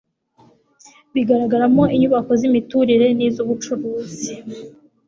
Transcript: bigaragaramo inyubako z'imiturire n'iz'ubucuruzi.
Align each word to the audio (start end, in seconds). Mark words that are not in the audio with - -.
bigaragaramo 1.13 1.83
inyubako 1.95 2.31
z'imiturire 2.39 3.07
n'iz'ubucuruzi. 3.17 4.33